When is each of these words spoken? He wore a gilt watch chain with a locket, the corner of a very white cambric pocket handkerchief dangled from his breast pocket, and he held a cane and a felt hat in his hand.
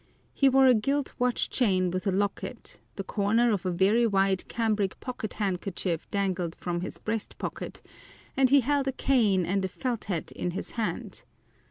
He 0.33 0.49
wore 0.49 0.65
a 0.65 0.73
gilt 0.73 1.13
watch 1.19 1.51
chain 1.51 1.91
with 1.91 2.07
a 2.07 2.11
locket, 2.11 2.79
the 2.95 3.03
corner 3.03 3.51
of 3.51 3.67
a 3.67 3.71
very 3.71 4.07
white 4.07 4.47
cambric 4.47 4.99
pocket 4.99 5.33
handkerchief 5.33 6.09
dangled 6.09 6.55
from 6.55 6.81
his 6.81 6.97
breast 6.97 7.37
pocket, 7.37 7.83
and 8.35 8.49
he 8.49 8.61
held 8.61 8.87
a 8.87 8.93
cane 8.93 9.45
and 9.45 9.63
a 9.63 9.67
felt 9.67 10.05
hat 10.05 10.31
in 10.31 10.49
his 10.57 10.71
hand. 10.71 11.21